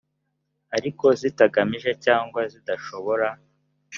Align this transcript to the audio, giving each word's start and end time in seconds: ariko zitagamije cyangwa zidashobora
ariko 0.77 1.05
zitagamije 1.21 1.91
cyangwa 2.05 2.41
zidashobora 2.53 3.27